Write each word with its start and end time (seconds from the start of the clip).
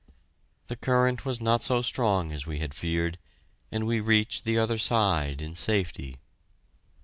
The 0.65 0.75
current 0.75 1.25
was 1.25 1.39
not 1.39 1.61
so 1.61 1.83
strong 1.83 2.31
as 2.31 2.47
we 2.47 2.57
had 2.57 2.73
feared, 2.73 3.19
and 3.71 3.85
we 3.85 3.99
reached 3.99 4.45
the 4.45 4.57
other 4.57 4.79
side 4.79 5.43
in 5.43 5.53
safety. 5.55 6.17